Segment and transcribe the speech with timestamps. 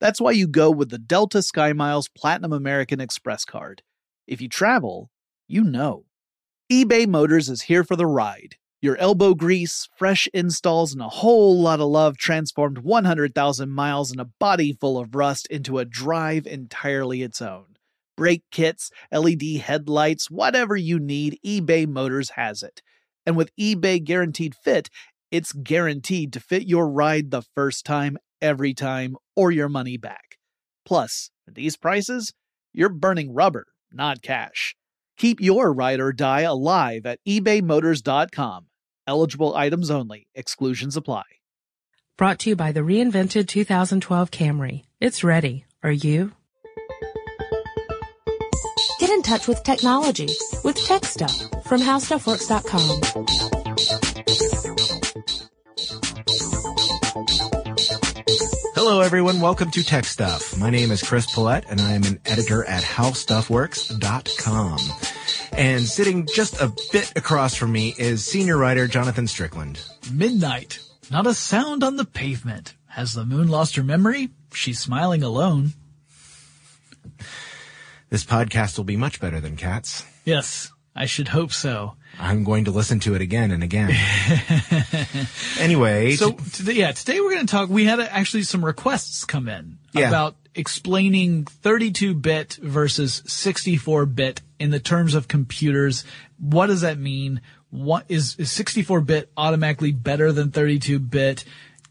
[0.00, 3.82] That's why you go with the Delta SkyMiles Platinum American Express card.
[4.26, 5.10] If you travel,
[5.48, 6.04] you know.
[6.70, 8.56] eBay Motors is here for the ride.
[8.80, 14.20] Your elbow grease, fresh installs, and a whole lot of love transformed 100,000 miles and
[14.20, 17.76] a body full of rust into a drive entirely its own.
[18.16, 22.80] Brake kits, LED headlights, whatever you need, eBay Motors has it.
[23.26, 24.90] And with eBay Guaranteed Fit,
[25.32, 30.38] it's guaranteed to fit your ride the first time, every time, or your money back.
[30.84, 32.32] Plus, at these prices,
[32.72, 34.74] you're burning rubber, not cash.
[35.16, 38.66] Keep your ride or die alive at ebaymotors.com.
[39.06, 41.24] Eligible items only, exclusions apply.
[42.16, 44.84] Brought to you by the reinvented 2012 Camry.
[45.00, 45.64] It's ready.
[45.82, 46.32] Are you?
[48.98, 50.28] Get in touch with technology
[50.64, 53.57] with Tech Stuff from HowStuffWorks.com.
[58.90, 59.42] Hello, everyone.
[59.42, 60.56] Welcome to Tech Stuff.
[60.56, 64.78] My name is Chris Pollette, and I am an editor at HowStuffWorks.com.
[65.52, 69.78] And sitting just a bit across from me is senior writer Jonathan Strickland.
[70.10, 70.78] Midnight.
[71.10, 72.76] Not a sound on the pavement.
[72.86, 74.30] Has the moon lost her memory?
[74.54, 75.74] She's smiling alone.
[78.08, 80.02] This podcast will be much better than Cats.
[80.24, 81.96] Yes, I should hope so.
[82.20, 83.90] I'm going to listen to it again and again.
[85.60, 87.68] anyway, So today, yeah, today we're going to talk.
[87.68, 90.08] We had actually some requests come in Yeah.
[90.08, 96.04] about explaining 32-bit versus 64-bit in the terms of computers.
[96.38, 97.40] What does that mean?
[97.70, 101.44] What is, is 64-bit automatically better than 32-bit?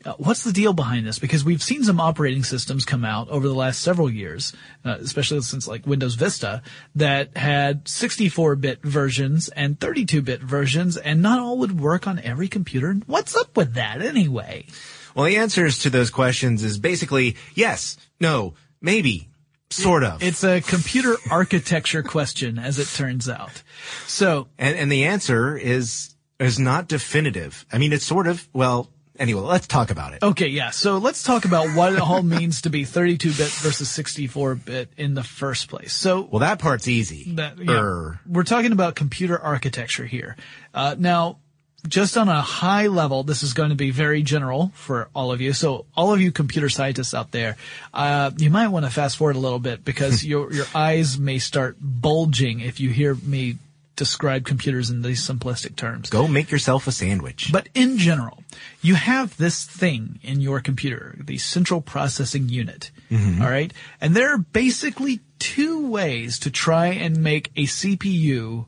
[0.08, 1.20] Uh, what's the deal behind this?
[1.20, 4.54] Because we've seen some operating systems come out over the last several years,
[4.86, 6.62] uh, especially since like Windows Vista,
[6.96, 12.94] that had 64-bit versions and 32-bit versions, and not all would work on every computer.
[13.06, 14.66] What's up with that anyway?
[15.14, 19.28] well, the answers to those questions is basically yes, no, maybe,
[19.70, 20.24] sort of.
[20.24, 23.62] It's a computer architecture question, as it turns out.
[24.06, 27.66] So, and, and the answer is, is not definitive.
[27.74, 28.90] I mean, it's sort of, well,
[29.20, 30.24] anyway, let's talk about it.
[30.24, 30.70] okay, yeah.
[30.72, 35.24] So let's talk about what it all means to be 32-bit versus 64-bit in the
[35.24, 35.94] first place.
[35.94, 37.32] So, Well, that part's easy.
[37.36, 40.36] That, yeah, Er, we're talking about computer architecture here.
[40.74, 41.40] Uh, now,
[41.88, 45.40] just on a high level, this is going to be very general for all of
[45.40, 45.54] you.
[45.54, 47.56] So, all of you computer scientists out there,
[47.94, 51.40] uh, you might want to fast forward a little bit because your your eyes may
[51.40, 53.58] start bulging if you hear me
[53.98, 56.10] describe computers in these simplistic terms.
[56.10, 57.52] go make yourself a sandwich.
[57.52, 58.44] But in general,
[58.82, 62.92] you have this thing in your computer, the central processing unit.
[63.12, 63.74] all right.
[64.00, 68.66] And there are basically two ways to try and make a CPU,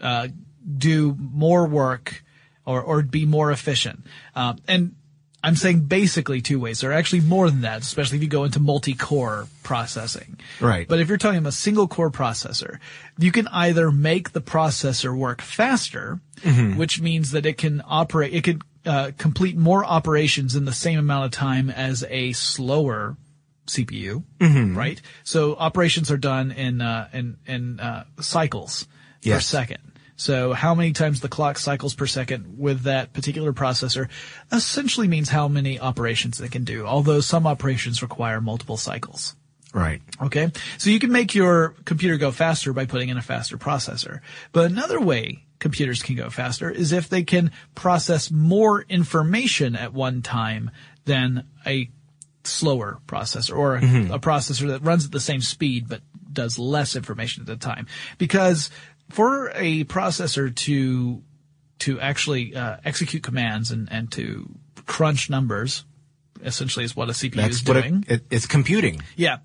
[0.00, 0.28] uh,
[0.78, 2.24] do more work
[2.64, 4.06] or, or be more efficient.
[4.34, 4.94] Um, and
[5.44, 6.80] I'm saying basically two ways.
[6.80, 10.38] There are actually more than that, especially if you go into multi-core processing.
[10.60, 10.86] Right.
[10.86, 12.78] But if you're talking about a single core processor,
[13.18, 16.20] you can either make the processor work faster,
[16.76, 20.98] which means that it can operate, it could uh, complete more operations in the same
[20.98, 23.16] amount of time as a slower
[23.66, 24.24] CPU,
[24.76, 25.00] right?
[25.24, 28.86] So operations are done in uh, in in uh, cycles
[29.34, 29.91] per second.
[30.16, 34.08] So how many times the clock cycles per second with that particular processor
[34.50, 36.86] essentially means how many operations it can do.
[36.86, 39.34] Although some operations require multiple cycles.
[39.72, 40.02] Right.
[40.20, 40.50] Okay.
[40.78, 44.20] So you can make your computer go faster by putting in a faster processor.
[44.52, 49.94] But another way computers can go faster is if they can process more information at
[49.94, 50.70] one time
[51.04, 51.88] than a
[52.44, 54.12] slower processor or a, mm-hmm.
[54.12, 56.00] a processor that runs at the same speed but
[56.32, 57.86] does less information at a time.
[58.18, 58.70] Because
[59.10, 61.22] for a processor to
[61.80, 64.48] to actually uh, execute commands and, and to
[64.86, 65.84] crunch numbers,
[66.44, 68.04] essentially is what a CPU is That's what doing.
[68.06, 69.02] it, it, it's computing.
[69.16, 69.38] Yeah.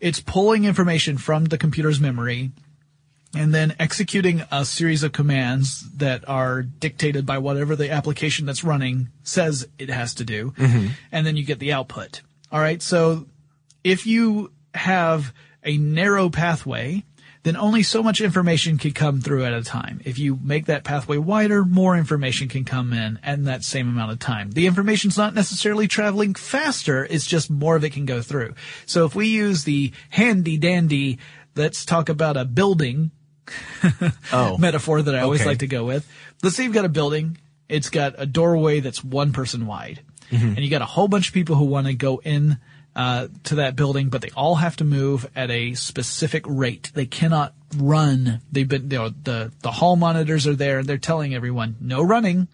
[0.00, 2.52] It's pulling information from the computer's memory
[3.34, 8.62] and then executing a series of commands that are dictated by whatever the application that's
[8.64, 10.54] running says it has to do.
[11.10, 12.22] And then you get the output.
[12.50, 12.82] All right.
[12.82, 13.26] So
[13.84, 15.32] if you have
[15.64, 17.04] a narrow pathway,
[17.44, 20.00] then only so much information can come through at a time.
[20.04, 24.12] If you make that pathway wider, more information can come in in that same amount
[24.12, 24.52] of time.
[24.52, 28.54] The information's not necessarily traveling faster, it's just more of it can go through.
[28.86, 31.18] So if we use the handy dandy,
[31.56, 33.10] let's talk about a building
[34.32, 34.56] Oh.
[34.58, 35.50] metaphor that I always Okay.
[35.50, 36.08] like to go with.
[36.42, 37.38] Let's say you've got a building.
[37.68, 40.00] It's got a doorway that's one person wide,
[40.30, 40.46] Mm-hmm.
[40.48, 42.58] and you got a whole bunch of people who want to go in
[42.94, 46.90] uh, to that building, but they all have to move at a specific rate.
[46.94, 48.40] They cannot run.
[48.50, 52.02] They've been you know, the the hall monitors are there, and they're telling everyone no
[52.02, 52.48] running.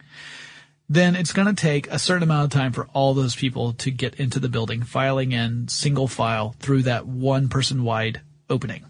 [0.90, 3.90] Then it's going to take a certain amount of time for all those people to
[3.90, 8.87] get into the building, filing in single file through that one person wide opening.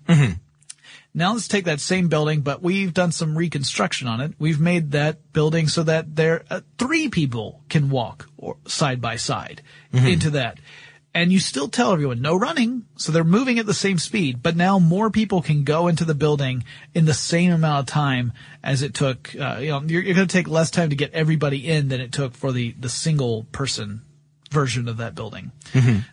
[1.15, 4.35] Now let's take that same building, but we've done some reconstruction on it.
[4.39, 9.17] We've made that building so that there uh, three people can walk or side by
[9.17, 9.63] side
[10.07, 10.61] into that.
[11.15, 14.43] And you still tell everyone no running, so they're moving at the same speed.
[14.43, 16.65] But now more people can go into the building
[16.95, 18.33] in the same amount of time
[18.63, 19.35] as it took.
[19.35, 22.01] Uh, you know, you're, you're going to take less time to get everybody in than
[22.01, 24.03] it took for the the single person
[24.51, 25.53] version of that building.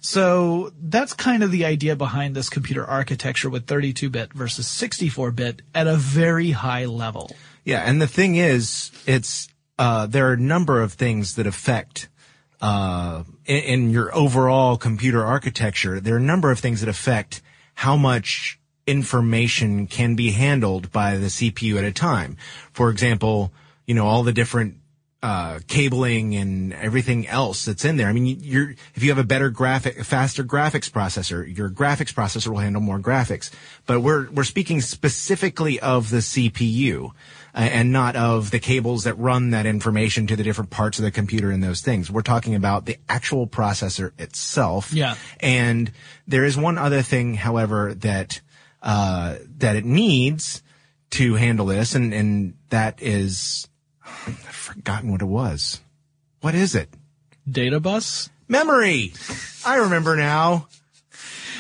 [0.02, 5.88] So that's kind of the idea behind this computer architecture with 32-bit versus 64-bit at
[5.88, 7.32] a very high level.
[7.64, 9.48] Yeah, and the thing is, it's
[9.80, 12.10] uh, there are a number of things that affect
[12.62, 16.00] uh, in, in your overall computer architecture.
[16.00, 17.42] There are a number of things that affect
[17.76, 22.38] how much information can be handled by the CPU at a time.
[22.72, 23.52] For example,
[23.86, 24.78] you know all the different
[25.24, 28.08] uh, cabling and everything else that's in there.
[28.08, 32.50] I mean, you're if you have a better graphic, faster graphics processor, your graphics processor
[32.50, 33.50] will handle more graphics.
[33.88, 37.12] But we're we're speaking specifically of the CPU
[37.56, 41.12] and not of the cables that run that information to the different parts of the
[41.12, 42.12] computer and those things.
[42.12, 44.94] We're talking about the actual processor itself.
[44.94, 45.16] Yeah.
[45.40, 45.92] And
[46.28, 48.42] there is one other thing, however, that
[48.84, 50.62] uh, that it needs
[51.12, 53.68] to handle this, and and that is
[54.06, 55.80] I've forgotten what it was.
[56.42, 56.90] What is it?
[57.50, 58.30] Data bus?
[58.48, 59.14] Memory.
[59.66, 60.68] I remember now.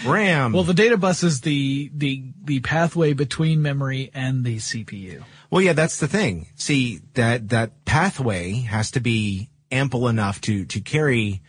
[0.06, 0.52] RAM.
[0.52, 5.24] Well, the data bus is the, the, the pathway between memory and the CPU.
[5.56, 6.48] Well, yeah, that's the thing.
[6.56, 11.42] See, that, that pathway has to be ample enough to, to carry,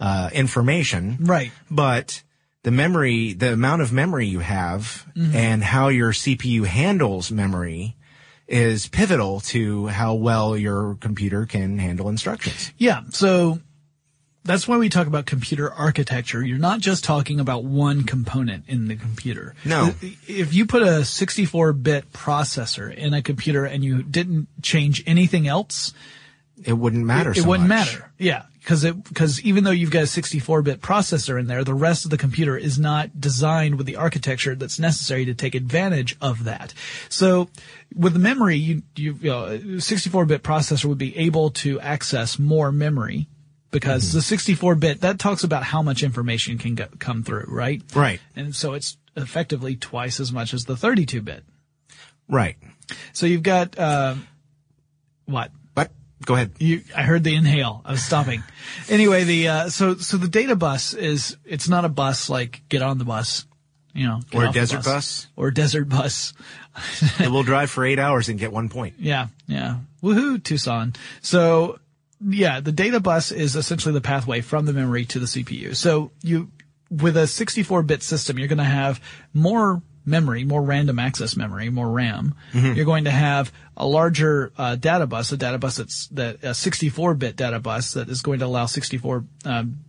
[0.00, 1.18] uh, information.
[1.20, 1.52] Right.
[1.70, 2.24] But
[2.64, 5.36] the memory, the amount of memory you have Mm-hmm.
[5.36, 7.96] and how your CPU handles memory
[8.48, 12.72] is pivotal to how well your computer can handle instructions.
[12.78, 13.02] Yeah.
[13.10, 13.60] So
[14.44, 16.42] that's why we talk about computer architecture.
[16.42, 19.54] You're not just talking about one component in the computer.
[19.64, 19.94] No.
[20.26, 25.92] If you put a 64-bit processor in a computer and you didn't change anything else,
[26.64, 27.94] It wouldn't matter it, it so wouldn't much.
[27.94, 28.12] matter.
[28.18, 28.44] Yeah.
[28.64, 32.12] Cause it, cause even though you've got a 64-bit processor in there, the rest of
[32.12, 36.72] the computer is not designed with the architecture that's necessary to take advantage of that.
[37.08, 37.48] So
[37.96, 42.38] with the memory, you, you, you know, a 64-bit processor would be able to access
[42.38, 43.26] more memory
[43.72, 47.82] because the 64-bit, that talks about how much information can go, come through, right?
[47.94, 48.20] Right.
[48.36, 51.42] And so it's effectively twice as much as the 32-bit.
[52.28, 52.56] Right.
[53.12, 54.14] So you've got, uh,
[55.24, 55.50] what?
[55.74, 55.90] But
[56.24, 56.52] go ahead.
[56.58, 57.82] You, I heard the inhale.
[57.84, 58.42] I was stopping.
[58.88, 62.82] anyway, the uh, so so the data bus is it's not a bus like get
[62.82, 63.46] on the bus,
[63.94, 65.26] you know, Or a desert bus.
[65.36, 66.32] or a desert bus.
[67.20, 68.94] it will drive for eight hours and get one point.
[68.98, 69.78] Yeah, yeah.
[70.02, 70.94] Woohoo, Tucson.
[71.20, 71.78] So
[72.28, 75.74] yeah, the data bus is essentially the pathway from the memory to the CPU.
[75.76, 76.50] So you,
[76.90, 79.00] with a 64-bit system, you're going to have
[79.32, 82.34] more memory, more random access memory, more RAM.
[82.74, 86.50] You're going to have a larger uh, data bus, a data bus that's that a
[86.50, 89.80] 64-bit data bus that is going to allow 64 um,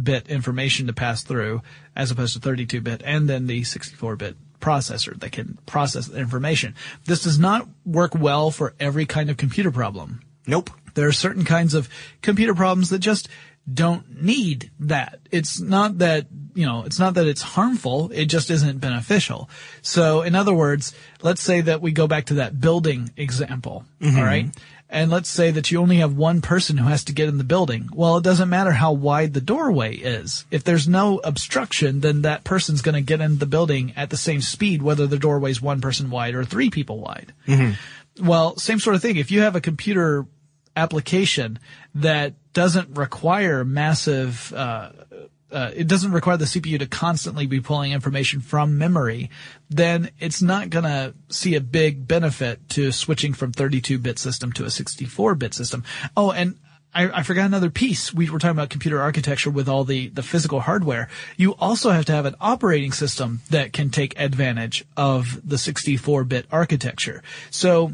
[0.00, 1.62] bit information to pass through
[1.96, 6.18] as opposed to 32 bit, and then the 64 bit processor that can process the
[6.18, 6.74] information.
[7.06, 10.20] This does not work well for every kind of computer problem.
[10.46, 10.70] Nope.
[10.94, 11.88] There are certain kinds of
[12.22, 13.28] computer problems that just
[13.72, 15.20] don't need that.
[15.30, 18.10] It's not that, you know, it's not that it's harmful.
[18.12, 19.48] It just isn't beneficial.
[19.82, 23.84] So in other words, let's say that we go back to that building example.
[24.00, 24.18] Mm-hmm.
[24.18, 24.46] all right.
[24.92, 27.44] And let's say that you only have one person who has to get in the
[27.44, 27.88] building.
[27.92, 30.44] Well, it doesn't matter how wide the doorway is.
[30.50, 34.16] If there's no obstruction, then that person's going to get in the building at the
[34.16, 37.32] same speed, whether the doorway's one person wide or three people wide.
[37.46, 38.26] Mm-hmm.
[38.26, 39.16] Well, same sort of thing.
[39.16, 40.26] If you have a computer
[40.80, 41.58] application
[41.94, 44.90] that doesn't require massive, uh,
[45.52, 49.30] uh, it doesn't require the CPU to constantly be pulling information from memory,
[49.68, 54.64] then it's not going to see a big benefit to switching from 32-bit system to
[54.64, 55.84] a 64-bit system.
[56.16, 56.56] Oh, and
[56.94, 58.12] I, I forgot another piece.
[58.12, 61.08] We were talking about computer architecture with all the, the physical hardware.
[61.36, 66.46] You also have to have an operating system that can take advantage of the 64-bit
[66.50, 67.22] architecture.
[67.50, 67.92] So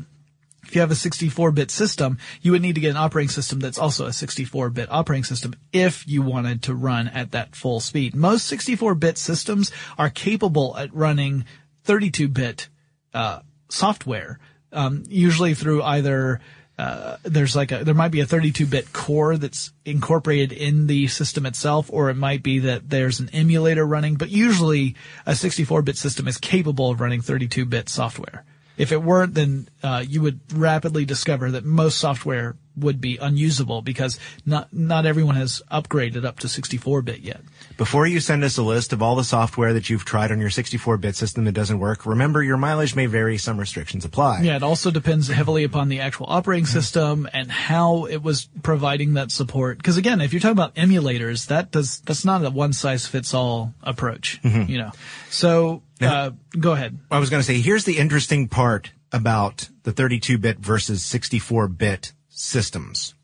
[0.66, 3.78] if you have a 64-bit system, you would need to get an operating system that's
[3.78, 8.14] also a 64-bit operating system if you wanted to run at that full speed.
[8.14, 11.44] Most 64-bit systems are capable at running
[11.86, 12.68] 32-bit
[13.14, 14.38] uh, software,
[14.72, 16.40] um, usually through either
[16.78, 21.46] uh, there's like a there might be a 32-bit core that's incorporated in the system
[21.46, 24.16] itself, or it might be that there's an emulator running.
[24.16, 24.94] But usually,
[25.24, 28.44] a 64-bit system is capable of running 32-bit software.
[28.76, 33.82] If it weren't, then uh, you would rapidly discover that most software would be unusable
[33.82, 37.40] because not not everyone has upgraded up to 64-bit yet.
[37.76, 40.50] Before you send us a list of all the software that you've tried on your
[40.50, 43.38] 64-bit system that doesn't work, remember your mileage may vary.
[43.38, 44.42] Some restrictions apply.
[44.42, 49.14] Yeah, it also depends heavily upon the actual operating system and how it was providing
[49.14, 49.78] that support.
[49.78, 53.34] Because again, if you're talking about emulators, that does that's not a one size fits
[53.34, 54.40] all approach.
[54.42, 54.92] You know,
[55.30, 56.98] so uh, go ahead.
[57.10, 63.14] I was going to say, here's the interesting part about the 32-bit versus 64-bit systems.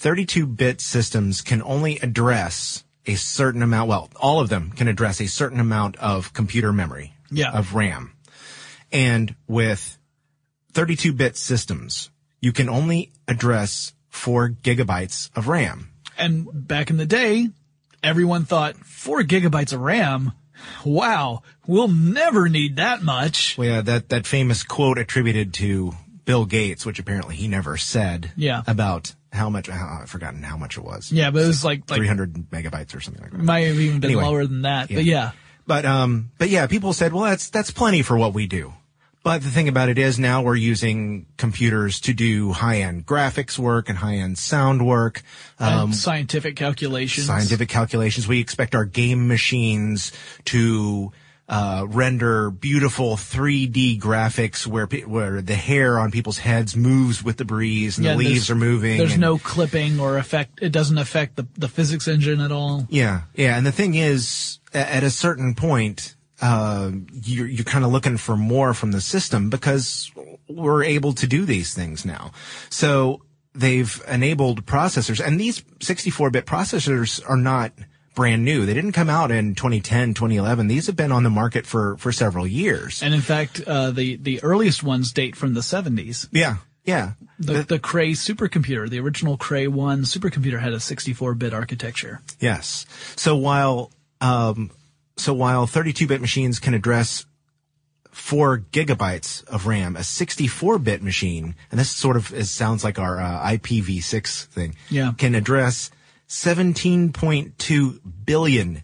[0.00, 5.26] 32-bit systems can only address a certain amount, well, all of them can address a
[5.28, 7.50] certain amount of computer memory, Yeah.
[7.52, 8.12] of RAM.
[8.92, 9.98] And with
[10.72, 15.90] 32-bit systems, you can only address four gigabytes of RAM.
[16.16, 17.48] And back in the day,
[18.02, 20.32] everyone thought four gigabytes of RAM.
[20.84, 23.58] Wow, we'll never need that much.
[23.58, 25.92] Well, yeah, that, that famous quote attributed to
[26.24, 28.62] Bill Gates, which apparently he never said Yeah.
[28.66, 31.10] about how much, how, I've forgotten how much it was.
[31.12, 33.40] Yeah, but it was like like 300 megabytes or something like that.
[33.42, 34.24] might have even been Anyway.
[34.24, 34.88] lower than that.
[34.88, 35.32] But yeah,
[35.66, 38.72] But um, but yeah, people said, well, that's that's plenty for what we do.
[39.22, 43.88] But the thing about it is now we're using computers to do high-end graphics work
[43.88, 45.22] and high-end sound work,
[45.58, 47.26] um, scientific calculations.
[47.26, 48.28] scientific calculations.
[48.28, 50.12] We expect our game machines
[50.44, 51.10] to
[51.54, 57.36] uh, render beautiful 3D graphics where pe- where the hair on people's heads moves with
[57.36, 58.98] the breeze and Yeah, the leaves are moving.
[58.98, 60.58] There's and- no clipping or effect.
[60.60, 62.86] It doesn't affect the the physics engine at all.
[62.90, 66.90] Yeah, yeah, and the thing is, at a certain point, uh,
[67.22, 70.10] you're you're kind of looking for more from the system because
[70.48, 72.32] we're able to do these things now.
[72.68, 73.22] So
[73.54, 77.72] they've enabled processors, and these 64-bit processors are not
[78.14, 78.64] brand new.
[78.66, 80.66] They didn't come out in 2010, 2011.
[80.68, 83.02] These have been on the market for for several years.
[83.02, 86.28] And in fact, uh, the the earliest ones date from the 70s.
[86.32, 87.12] yeah, yeah.
[87.38, 92.20] The, the Cray supercomputer, the original Cray 1 supercomputer had a 64-bit architecture.
[92.38, 92.86] Yes.
[93.16, 93.90] So while
[94.20, 94.70] um,
[95.16, 97.26] so while 32-bit machines can address
[98.12, 103.20] four gigabytes of RAM, a 64-bit machine, and this sort of is, sounds like our
[103.20, 105.12] uh, IPv6 thing, Yeah.
[105.18, 105.90] can address
[106.28, 108.82] 17.2 billion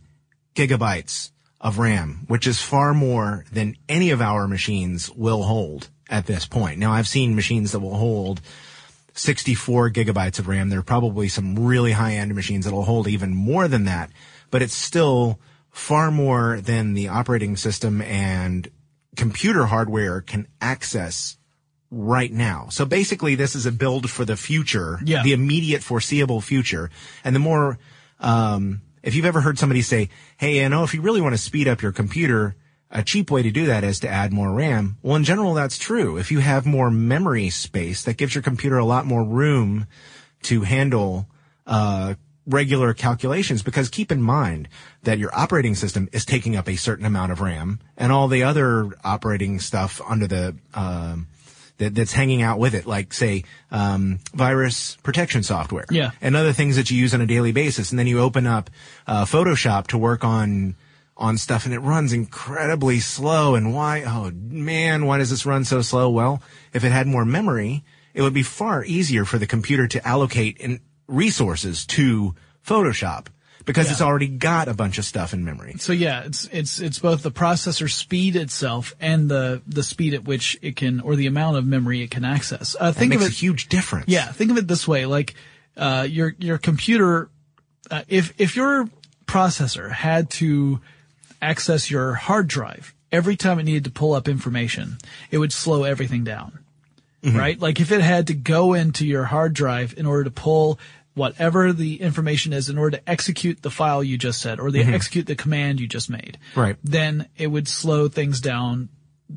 [0.54, 1.30] gigabytes
[1.60, 6.46] of RAM, which is far more than any of our machines will hold at this
[6.46, 6.78] point.
[6.78, 8.40] Now, I've seen machines that will hold
[9.14, 10.68] 64 gigabytes of RAM.
[10.68, 14.10] There are probably some really high end machines that'll hold even more than that,
[14.50, 15.38] but it's still
[15.70, 18.68] far more than the operating system and
[19.16, 21.36] computer hardware can access
[21.90, 22.68] right now.
[22.70, 25.22] So basically this is a build for the future, Yeah.
[25.22, 26.90] the immediate foreseeable future.
[27.24, 27.78] And the more,
[28.20, 31.38] um, if you've ever heard somebody say, Hey, you know, if you really want to
[31.38, 32.54] speed up your computer,
[32.92, 34.98] a cheap way to do that is to add more RAM.
[35.02, 36.16] Well, in general, that's true.
[36.16, 39.86] If you have more memory space, that gives your computer a lot more room
[40.42, 41.28] to handle,
[41.66, 42.14] uh,
[42.46, 44.68] regular calculations because keep in mind
[45.04, 48.42] that your operating system is taking up a certain amount of RAM and all the
[48.42, 51.28] other operating stuff under the, um,
[51.80, 55.86] that, that's hanging out with it, like say, um, virus protection software.
[55.90, 56.12] Yeah.
[56.20, 57.90] And other things that you use on a daily basis.
[57.90, 58.70] And then you open up,
[59.06, 60.76] uh, Photoshop to work on,
[61.16, 63.54] on stuff and it runs incredibly slow.
[63.54, 64.04] And why?
[64.04, 66.10] Oh man, why does this run so slow?
[66.10, 67.82] Well, if it had more memory,
[68.14, 72.34] it would be far easier for the computer to allocate in resources to
[72.66, 73.26] Photoshop
[73.70, 73.92] because Yeah.
[73.92, 75.76] it's already got a bunch of stuff in memory.
[75.78, 80.24] So yeah, it's it's it's both the processor speed itself and the the speed at
[80.24, 82.74] which it can or the amount of memory it can access.
[82.78, 84.06] Uh, That think of makes it a huge difference.
[84.08, 85.34] Yeah, think of it this way: like
[85.76, 87.28] uh, your your computer,
[87.90, 88.88] uh, if if your
[89.26, 90.80] processor had to
[91.40, 94.98] access your hard drive every time it needed to pull up information,
[95.30, 96.58] it would slow everything down.
[97.22, 97.60] Right?
[97.60, 100.78] Like if it had to go into your hard drive in order to pull
[101.14, 104.80] whatever the information is in order to execute the file you just said or the
[104.80, 104.94] mm-hmm.
[104.94, 106.38] execute the command you just made.
[106.54, 106.76] Right.
[106.84, 108.88] Then it would slow things down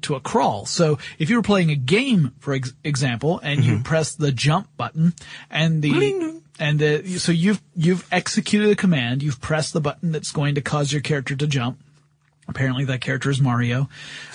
[0.02, 0.66] to a crawl.
[0.66, 3.84] So if you were playing a game, for ex- example, and you mm-hmm.
[3.84, 5.14] press the jump button
[5.50, 10.32] and the and the so you've you've executed a command, you've pressed the button that's
[10.32, 11.80] going to cause your character to jump.
[12.48, 13.90] Apparently that character is Mario.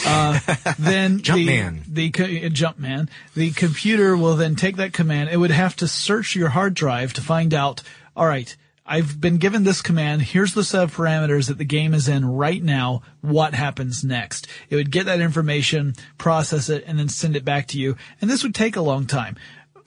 [0.07, 0.38] Uh,
[0.79, 1.85] then Jumpman.
[1.85, 5.31] the, the co- uh, Jumpman, the computer will then take that command.
[5.31, 7.83] It would have to search your hard drive to find out,
[8.17, 10.23] all right, I've been given this command.
[10.23, 13.03] Here's the set of parameters that the game is in right now.
[13.21, 14.47] What happens next?
[14.71, 17.97] It would get that information, process it, and then send it back to you.
[18.23, 19.37] And this would take a long time.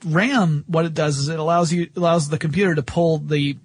[0.04, 3.56] RAM, what it does is it allows you, allows the computer to pull the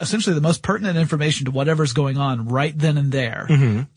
[0.00, 3.46] essentially the most pertinent information to whatever's going on right then and there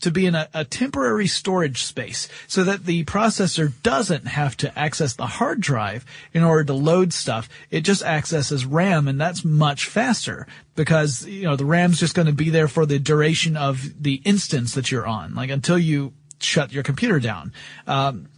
[0.00, 4.78] to be in a, a temporary storage space so that the processor doesn't have to
[4.78, 7.48] access the hard drive in order to load stuff.
[7.70, 12.26] It just accesses RAM and that's much faster because, you know, the RAM's just going
[12.26, 16.12] to be there for the duration of the instance that you're on, like until you
[16.40, 17.52] shut your computer down.
[17.86, 18.28] Um,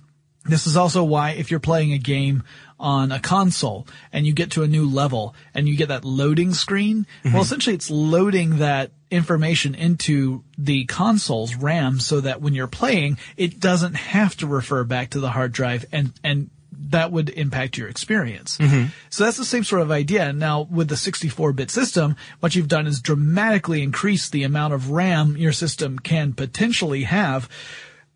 [0.45, 2.43] this is also why if you're playing a game
[2.83, 6.53] on a console and you get to a new level and you get that loading
[6.53, 7.33] screen, mm-hmm.
[7.33, 13.19] well, essentially it's loading that information into the console's RAM so that when you're playing,
[13.37, 16.51] it doesn't have to refer back to the hard drive and, and
[16.91, 18.59] that would impact your experience.
[18.59, 18.87] Mm-hmm.
[19.11, 20.33] So that's the same sort of idea.
[20.33, 25.37] Now with the 64-bit system, what you've done is dramatically increase the amount of RAM
[25.37, 27.49] your system can potentially have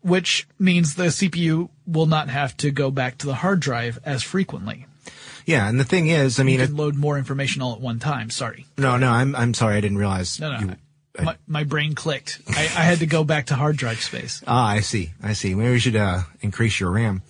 [0.07, 4.23] which means the CPU will not have to go back to the hard drive as
[4.23, 4.85] frequently.
[5.45, 5.67] Yeah.
[5.67, 8.29] And the thing is, I mean, You can load more information all at one time.
[8.29, 8.65] Sorry.
[8.77, 9.75] no, no, I'm, I'm sorry.
[9.77, 10.59] I didn't realize No, no.
[10.59, 10.75] you,
[11.23, 12.41] my, my brain clicked.
[12.49, 14.43] I, I had to go back to hard drive space.
[14.45, 15.11] ah, I see.
[15.23, 15.55] I see.
[15.55, 17.21] Maybe we should, uh, increase your RAM.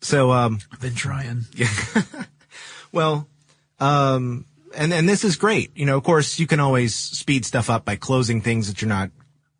[0.00, 1.44] So, um, I've been trying.
[1.54, 1.68] Yeah.
[2.92, 3.26] Well,
[3.80, 4.44] um,
[4.76, 5.76] and and this is great.
[5.76, 8.88] You know, of course, you can always speed stuff up by closing things that you're
[8.88, 9.10] not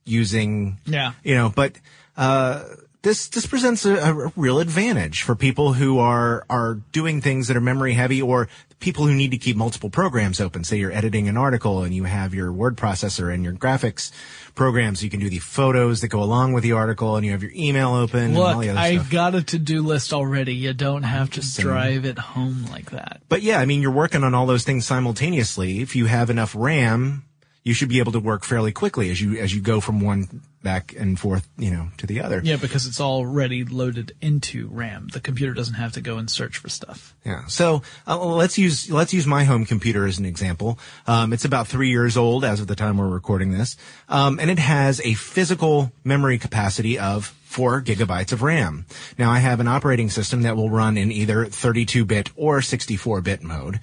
[0.05, 0.79] using.
[0.87, 1.15] Yeah.
[1.25, 1.73] You know, but
[2.17, 2.65] uh,
[3.03, 7.57] this this presents a, a real advantage for people who are are doing things that
[7.57, 8.49] are memory heavy, or
[8.81, 10.65] people who need to keep multiple programs open.
[10.65, 14.11] Say you're editing an article and you have your word processor and your graphics
[14.55, 15.05] programs.
[15.05, 17.53] You can do the photos that go along with the article, and you have your
[17.55, 18.21] email open.
[18.21, 20.55] and all Look, the other I've got a to-do list already.
[20.55, 23.21] You don't have to drive it home like that.
[23.29, 25.81] But yeah, I mean, you're working on all those things simultaneously.
[25.81, 27.25] If you have enough RAM,
[27.65, 30.43] you should be able to work fairly quickly as you as you go from one
[30.63, 32.41] back and forth, you know, to the other.
[32.45, 35.09] Yeah, because it's already loaded into RAM.
[35.13, 37.15] The computer doesn't have to go and search for stuff.
[37.25, 37.47] Yeah.
[37.47, 40.79] So uh, let's use let's use my home computer as an example.
[41.07, 43.77] Um, it's about three years old as of the time we're recording this,
[44.11, 48.85] um, and it has a physical memory capacity of four gigabytes of RAM.
[49.17, 53.79] Now I have an operating system that will run in either 32-bit or 64-bit mode.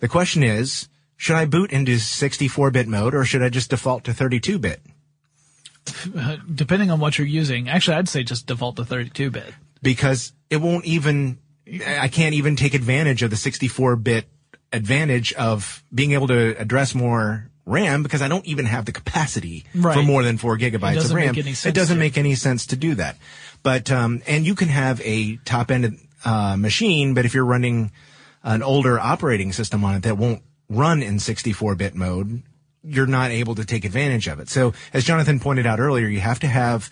[0.00, 4.12] The question is, should I boot into 64-bit mode or should I just default to
[4.12, 4.80] 32-bit?
[6.16, 9.54] Uh, depending on what you're using, actually, I'd say just default to 32-bit.
[9.82, 11.38] because it won't even
[11.86, 14.26] I can't even take advantage of the 64-bit
[14.72, 19.64] advantage of being able to address more RAM because I don't even have the capacity
[19.72, 21.26] for more than four gigabytes of doesn't RAM.
[21.26, 23.16] make any sense it doesn't make any sense to do that.
[23.64, 27.90] But um, and you can have a top end uh, machine, but if you're running
[28.44, 32.42] an older operating system on it that won't run in 64-bit mode,
[32.82, 34.48] you're not able to take advantage of it.
[34.48, 36.90] So as Jonathan pointed out earlier, you have to have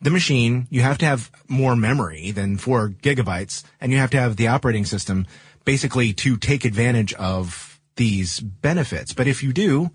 [0.00, 4.20] the machine, you have to have more memory than four gigabytes, and you have to
[4.20, 5.26] have the operating system
[5.64, 9.12] basically to take advantage of these benefits.
[9.14, 9.90] But if you do,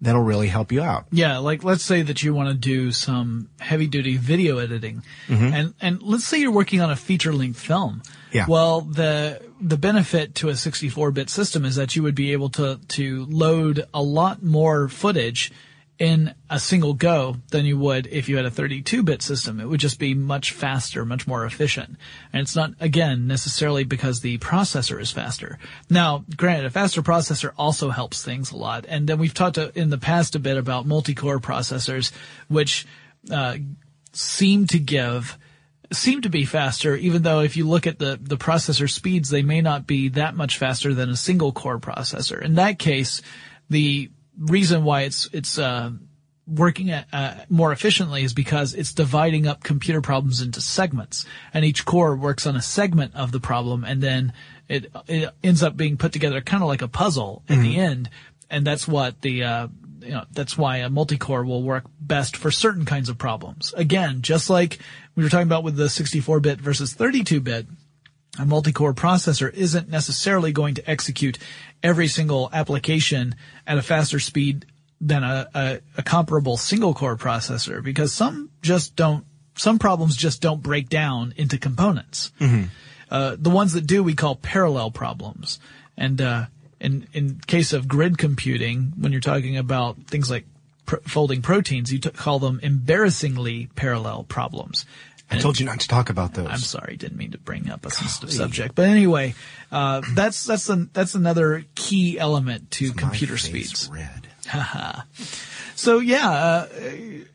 [0.00, 1.06] that'll really help you out.
[1.10, 5.54] Yeah, like let's say that you want to do some heavy duty video editing mm-hmm.
[5.54, 8.02] and, and let's say you're working on a feature length film.
[8.32, 8.46] Yeah.
[8.48, 12.48] Well, the, the benefit to a 64 bit system is that you would be able
[12.50, 15.52] to, to load a lot more footage
[16.00, 19.60] in a single go than you would if you had a 32 bit system.
[19.60, 21.96] It would just be much faster, much more efficient.
[22.32, 25.58] And it's not, again, necessarily because the processor is faster.
[25.90, 28.86] Now, granted, a faster processor also helps things a lot.
[28.88, 32.12] And then we've talked to, in the past a bit about multi-core processors,
[32.48, 32.86] which,
[33.30, 33.58] uh,
[34.12, 35.38] seem to give
[35.92, 39.42] seem to be faster, even though if you look at the, the processor speeds, they
[39.42, 42.40] may not be that much faster than a single core processor.
[42.40, 43.20] In that case,
[43.68, 44.08] the
[44.40, 45.90] reason why it's, it's, uh,
[46.46, 51.24] working at, uh, more efficiently is because it's dividing up computer problems into segments
[51.54, 54.32] and each core works on a segment of the problem and then
[54.68, 58.08] it, it ends up being put together kind of like a puzzle at the end.
[58.48, 59.68] And that's what the, uh,
[60.00, 63.74] you know, that's why a multi-core will work best for certain kinds of problems.
[63.76, 64.78] Again, just like
[65.14, 67.66] we were talking about with the 64-bit versus 32-bit,
[68.38, 71.38] a multi-core processor isn't necessarily going to execute
[71.82, 73.34] every single application
[73.66, 74.66] at a faster speed
[75.00, 79.24] than a, a, a comparable single-core processor because some just don't,
[79.56, 82.30] some problems just don't break down into components.
[83.10, 85.58] Uh, the ones that do we call parallel problems.
[85.96, 86.46] And, uh,
[86.80, 90.46] in, in case of grid computing, when you're talking about things like
[90.86, 94.86] pr- folding proteins, you t- call them embarrassingly parallel problems.
[95.30, 96.48] I told you not to talk about those.
[96.48, 99.34] I'm sorry, didn't mean to bring up a sensitive subject, but anyway,
[99.70, 103.90] uh, that's that's an, that's another key element to My computer speeds.
[103.92, 104.28] Red.
[105.80, 106.68] So yeah, uh,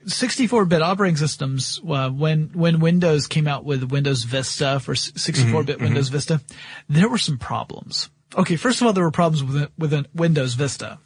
[0.06, 1.82] 64-bit operating systems.
[1.84, 6.42] Uh, when when Windows came out with Windows Vista for 64-bit Windows Vista,
[6.88, 8.12] there were some problems.
[8.38, 11.00] Okay, first of all, there were problems with with Windows Vista,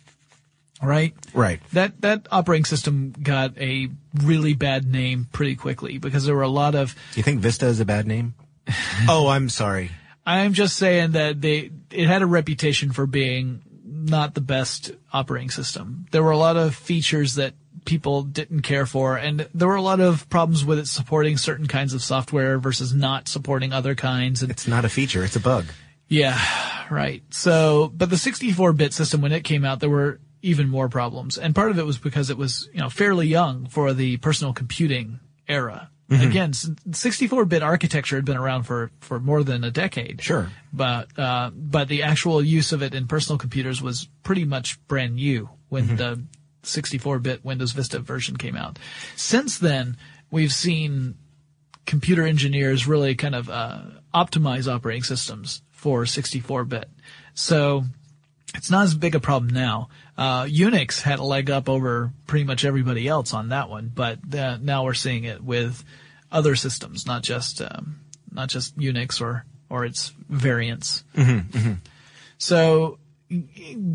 [0.81, 1.13] right?
[1.33, 1.61] Right.
[1.73, 6.47] That that operating system got a really bad name pretty quickly because there were a
[6.49, 6.95] lot of.
[7.15, 8.33] You think Vista is a bad name?
[9.07, 9.91] oh, I'm sorry.
[10.25, 15.49] I'm just saying that they it had a reputation for being not the best operating
[15.49, 16.05] system.
[16.11, 17.53] There were a lot of features that
[17.85, 21.67] people didn't care for, and there were a lot of problems with it supporting certain
[21.67, 24.41] kinds of software versus not supporting other kinds.
[24.43, 25.23] And It's not a feature.
[25.23, 25.65] It's a bug.
[26.07, 26.39] yeah,
[26.91, 27.23] right.
[27.31, 31.53] So, but the 64-bit system when it came out, there were even more problems, and
[31.53, 35.19] part of it was because it was you know fairly young for the personal computing
[35.47, 35.89] era.
[36.11, 40.23] Again, 64-bit architecture had been around for for more than a decade.
[40.23, 40.49] Sure.
[40.73, 45.15] but uh, but the actual use of it in personal computers was pretty much brand
[45.15, 46.23] new when the
[46.63, 48.79] 64-bit Windows Vista version came out.
[49.15, 49.97] Since then,
[50.31, 51.15] we've seen
[51.85, 53.81] computer engineers really kind of uh,
[54.13, 56.89] optimize operating systems for 64-bit.
[57.33, 57.83] So
[58.55, 59.89] it's not as big a problem now.
[60.19, 64.19] Uh, Unix had a leg up over pretty much everybody else on that one, but
[64.35, 65.81] uh, now we're seeing it with
[66.29, 71.05] other systems, not just um, not just Unix or or its variants.
[72.37, 72.99] So,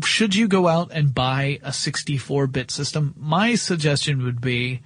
[0.03, 3.13] should you go out and buy a 64-bit system?
[3.17, 4.81] My suggestion would be,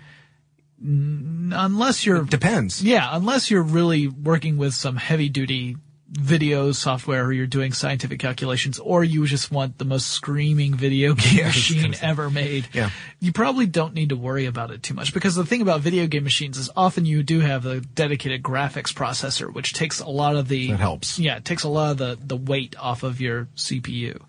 [0.84, 2.84] n- unless you're Depends.
[2.84, 5.78] yeah, unless you're really working with some heavy duty
[6.12, 11.14] video software or you're doing scientific calculations or you just want the most screaming video
[11.16, 12.68] game machine ever made.
[12.74, 12.90] Yeah.
[13.20, 16.08] You probably don't need to worry about it too much because the thing about video
[16.08, 20.36] game machines is often you do have a dedicated graphics processor which takes a lot
[20.36, 21.20] of the That helps.
[21.20, 24.20] Yeah, it takes a lot of the the weight off of your CPU.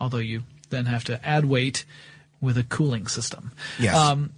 [0.00, 1.84] Although you then have to add weight
[2.40, 3.52] with a cooling system.
[3.78, 3.94] Yes.
[3.94, 4.32] Um,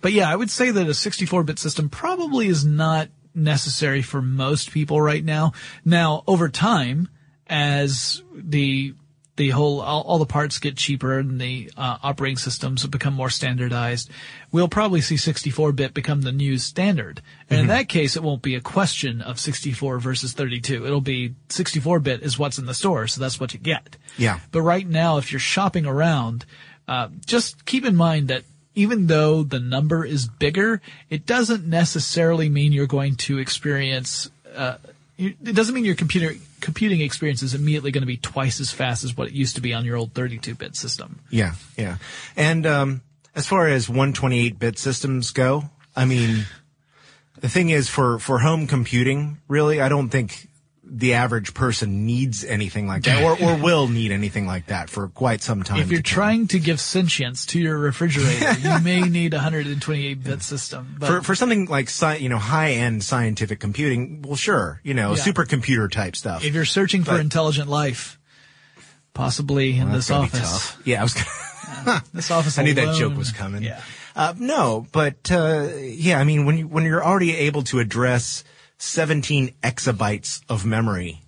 [0.00, 4.70] but yeah, I would say that a 64-bit system probably is not necessary for most
[4.70, 5.52] people right now.
[5.84, 7.08] Now, over time,
[7.46, 8.94] as the
[9.36, 13.30] the whole all, all the parts get cheaper and the uh, operating systems become more
[13.30, 14.10] standardized,
[14.50, 17.20] we'll probably see 64-bit become the new standard.
[17.50, 20.86] And in that case, it won't be a question of 64 versus 32.
[20.86, 23.98] It'll be 64-bit is what's in the store, so that's what you get.
[24.16, 24.40] Yeah.
[24.52, 26.46] But right now, if you're shopping around,
[26.88, 28.44] uh, just keep in mind that
[28.76, 34.30] even though the number is bigger, it doesn't necessarily mean you're going to experience.
[34.54, 34.76] Uh,
[35.18, 39.02] it doesn't mean your computer computing experience is immediately going to be twice as fast
[39.02, 41.20] as what it used to be on your old 32-bit system.
[41.30, 41.96] Yeah, yeah.
[42.36, 43.02] And um,
[43.34, 46.44] as far as 128-bit systems go, I mean,
[47.40, 50.48] the thing is for for home computing, really, I don't think
[50.88, 55.08] the average person needs anything like that, or or will need anything like that for
[55.08, 55.80] quite some time.
[55.80, 60.42] If you're to trying to give sentience to your refrigerator, you may need a 128-bit
[60.42, 60.96] system.
[60.98, 64.94] But for for something like sci- you know high end scientific computing, well, sure, you
[64.94, 65.22] know, Yeah.
[65.22, 66.44] supercomputer type stuff.
[66.44, 68.18] if you're searching for intelligent life,
[69.14, 70.76] possibly in this that's gonna be office.
[70.84, 71.14] Yeah, I was.
[71.14, 73.62] Gonna This office I knew that joke was coming.
[73.62, 73.80] Yeah.
[74.14, 78.44] Uh, no, but uh, yeah, I mean, when you when you're already able to address
[78.78, 81.22] 17 exabytes of memory,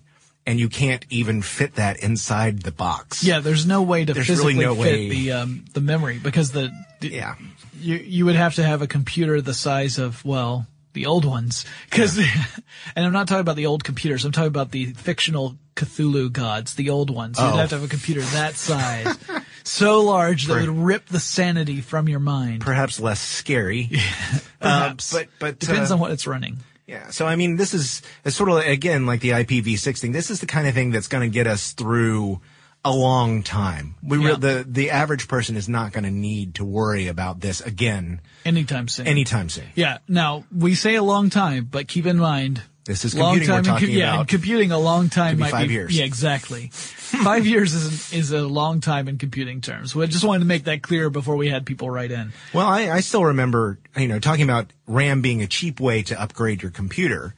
[0.45, 3.23] and you can't even fit that inside the box.
[3.23, 6.19] Yeah, there's no way to There's physically really no fit way- the um, the memory
[6.19, 7.35] because the, the Yeah.
[7.79, 11.65] you you would have to have a computer the size of well the old ones
[11.89, 12.17] because
[12.95, 16.73] and I'm not talking about the old computers I'm talking about the fictional Cthulhu gods
[16.75, 17.57] the old ones you'd Oh.
[17.57, 19.15] have to have a computer that size
[19.63, 23.91] so large that Per- would rip the sanity from your mind Perhaps less scary.
[24.59, 26.57] perhaps but but depends uh, on what it's running
[26.89, 27.11] Yeah.
[27.11, 30.11] So I mean, this is it's sort of again like the IPv6 thing.
[30.11, 32.41] This is the kind of thing that's going to get us through
[32.83, 33.93] a long time.
[34.01, 37.61] We re- the the average person is not going to need to worry about this
[37.61, 39.65] again anytime soon anytime soon.
[39.75, 43.55] yeah now we say a long time but keep in mind This is long computing
[43.55, 44.27] we're time in, yeah, about.
[44.29, 45.97] computing a long time be might five be years.
[45.97, 50.39] yeah exactly five years is is a long time in computing terms we just wanted
[50.39, 53.79] to make that clear before we had people write in Well, I, I still remember,
[53.97, 57.35] you know, talking about RAM being a cheap way to upgrade your computer.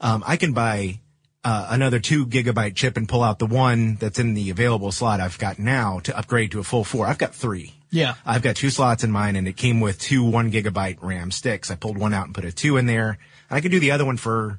[0.00, 1.00] Um, I can buy
[1.44, 5.20] uh, another two gigabyte chip and pull out the one that's in the available slot
[5.20, 7.06] I've got now to upgrade to a full four.
[7.06, 7.74] I've got three.
[7.90, 8.14] Yeah.
[8.24, 11.70] I've got two slots in mine and it came with two one gigabyte RAM sticks.
[11.70, 13.18] I pulled one out and put a two in there.
[13.50, 14.58] And I could do the other one for,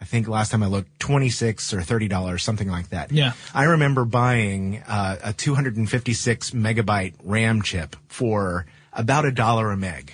[0.00, 3.10] I think last time I looked, 26 or $30, something like that.
[3.12, 3.32] Yeah.
[3.54, 10.12] I remember buying uh, a 256 megabyte RAM chip for about a dollar a meg.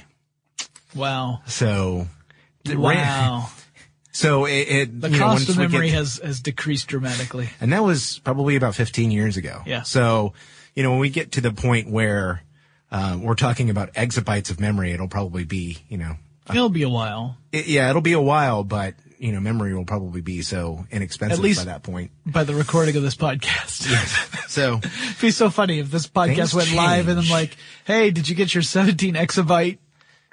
[0.95, 2.07] wow So,
[2.65, 3.51] the RAM- wow
[4.13, 7.73] so it, it the you know, cost of memory get- has has decreased dramatically and
[7.73, 9.63] that was probably about 15 years ago.
[9.67, 9.83] Yeah.
[9.83, 10.33] So,
[10.75, 12.43] you know, when we get to the point where
[12.91, 16.17] uh, we're talking about exabytes of memory, it'll probably be, you know,
[16.51, 19.85] it'll be a while it, yeah, it'll be a while, but you know, memory will
[19.85, 22.11] probably be so inexpensive At least- by that point.
[22.27, 23.87] by the recording of this podcast
[24.49, 27.57] So, it'd be so funny if this podcast went live and I'm like
[27.87, 29.79] hey did you get your 17 exabyte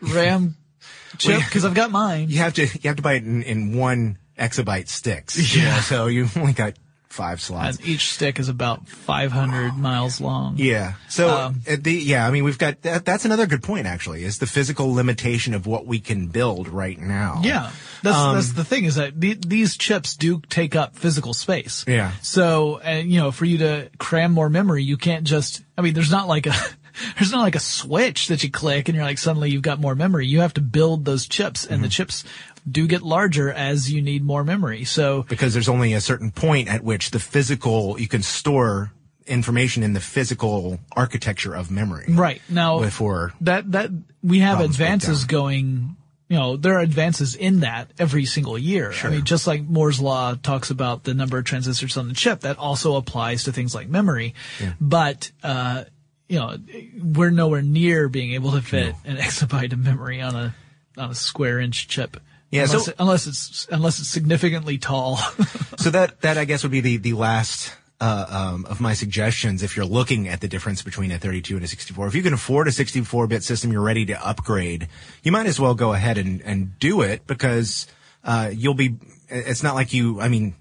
[0.02, 0.56] ram
[1.18, 3.78] chip because I've got mine you have to you have to buy it in, in
[3.78, 5.38] one exabyte sticks.
[5.56, 5.76] you Yeah.
[5.76, 6.74] know, so you only got
[7.10, 7.78] five slots.
[7.78, 10.94] and each stick is about 500 miles long Yeah.
[11.10, 13.04] So Um, uh, the yeah, I mean, we've got that.
[13.06, 13.88] That's another good point.
[13.88, 17.42] Actually, is the physical limitation of what we can build right now.
[17.44, 17.72] Yeah,
[18.04, 21.84] that's Um, that's the thing is that the, these chips do take up physical space.
[21.88, 22.12] Yeah.
[22.22, 25.64] So, and you know, for you to cram more memory, you can't just.
[25.78, 26.54] I mean, there's not like a
[27.18, 29.96] there's not like a switch that you click and you're like suddenly you've got more
[29.96, 30.28] memory.
[30.28, 31.84] You have to build those chips, and Mm-hmm.
[31.84, 32.24] the chips
[32.70, 34.84] do get larger as you need more memory.
[34.84, 38.92] So, Because there's only a certain point at which the physical you can store
[39.28, 42.06] information in the physical architecture of memory.
[42.10, 42.42] right.
[42.50, 43.92] Now Before that that
[44.24, 45.96] we have advances going
[46.28, 48.92] you know there are advances in that every single year.
[49.04, 52.42] I mean just like moore's law talks about the number of transistors on the chip
[52.42, 54.34] that also applies to things like memory.
[54.82, 55.84] But uh
[56.28, 56.58] you know
[57.02, 60.56] we're nowhere near being able to fit an exabyte of memory on a
[60.98, 62.18] on a square inch chip
[62.52, 65.18] Yeah, unless, so- it- unless it's unless it's significantly tall
[65.78, 69.62] so that that I guess would be the the last uh, um, of my suggestions
[69.62, 72.08] if you're looking at the difference between a 32 and a 64.
[72.08, 74.88] If you can afford a 64-bit system, you're ready to upgrade.
[75.22, 77.88] You might as well go ahead and and do it because
[78.24, 78.96] uh, you'll be.
[79.28, 80.20] It's not like you.
[80.22, 80.56] I mean,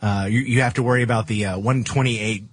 [0.00, 2.44] uh, you you have to worry about the uh, 128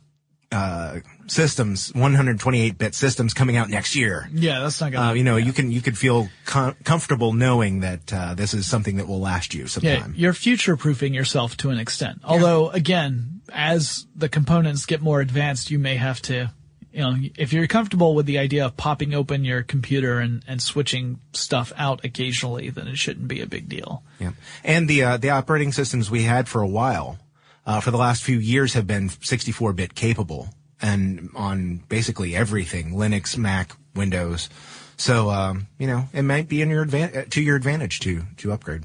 [0.51, 0.99] uh,
[1.31, 4.29] systems, 128-bit systems coming out next year.
[4.33, 7.81] yeah that's not gonna Uh, you know, you can you could feel com- comfortable knowing
[7.81, 10.13] that uh, this is something that will last you some Yeah, time.
[10.17, 12.21] you're future proofing yourself to an extent.
[12.23, 16.51] Although, again, as the components get more advanced, you may have to,
[16.91, 20.61] you know, if you're comfortable with the idea of popping open your computer and, and
[20.61, 24.03] switching stuff out occasionally, then it shouldn't be a big deal.
[24.19, 24.31] Yeah.
[24.63, 27.17] And the uh, the operating systems we had for a while,
[27.65, 30.49] uh, for the last few years, have been 64-bit capable
[30.81, 34.49] and on basically everything: Linux, Mac, Windows.
[34.97, 38.23] So um, you know, it might be in your advan- uh, to your advantage to
[38.37, 38.83] to upgrade.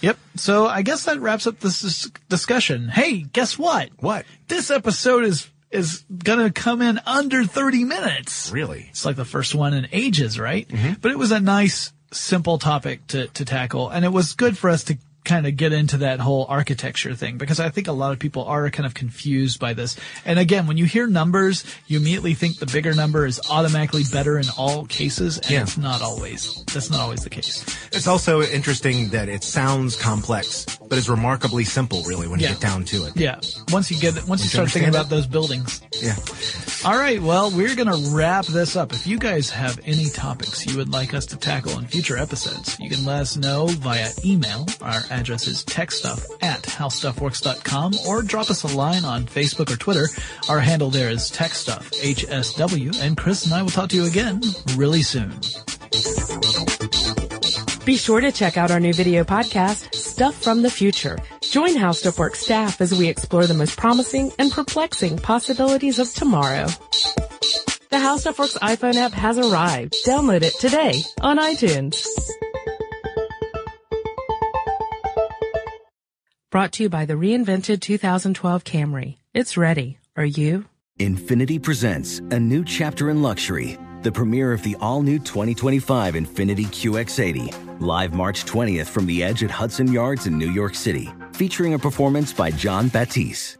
[0.00, 0.18] Yep.
[0.36, 2.88] So I guess that wraps up this dis- discussion.
[2.88, 3.90] Hey, guess what?
[3.98, 4.26] What?
[4.48, 8.50] This episode is is gonna come in under 30 minutes.
[8.50, 8.86] Really?
[8.90, 10.68] It's like the first one in ages, right?
[11.00, 13.88] But it was a nice, simple topic to, to tackle.
[13.88, 17.36] And it was good for us to kind of get into that whole architecture thing
[17.38, 19.96] because I think a lot of people are kind of confused by this.
[20.24, 24.38] And again, when you hear numbers, you immediately think the bigger number is automatically better
[24.38, 25.38] in all cases.
[25.38, 25.62] And Yeah.
[25.62, 26.64] it's not always.
[26.72, 27.64] That's not always the case.
[27.92, 32.48] It's also interesting that it sounds complex, but it's remarkably simple, really, when Yeah.
[32.48, 33.12] you get down to it.
[33.16, 33.40] Yeah.
[33.70, 35.80] Once you get, once you you start thinking about those buildings.
[36.00, 36.16] Yeah.
[36.84, 38.92] All right, well, we're going to wrap this up.
[38.94, 42.76] If you guys have any topics you would like us to tackle in future episodes,
[42.80, 44.66] you can let us know via email.
[44.80, 50.06] Our address is techstuff at howstuffworks.com or drop us a line on Facebook or Twitter.
[50.48, 54.40] Our handle there is techstuff, HSW, and Chris and I will talk to you again
[54.76, 55.30] really soon.
[57.84, 61.18] Be sure to check out our new video podcast, Stuff from the Future.
[61.40, 66.66] Join HowStuffWorks staff as we explore the most promising and perplexing possibilities of tomorrow.
[67.90, 69.96] The HowStuffWorks iPhone app has arrived.
[70.06, 72.06] Download it today on iTunes.
[76.50, 79.18] Brought to you by the reinvented 2012 Camry.
[79.32, 79.98] It's ready.
[80.16, 80.64] Are you?
[80.98, 86.66] Infiniti presents a new chapter in luxury, the premiere of the all new 2025 Infiniti
[86.66, 91.74] QX80, live March 20th from the edge at Hudson Yards in New York City, featuring
[91.74, 93.59] a performance by Jon Batiste.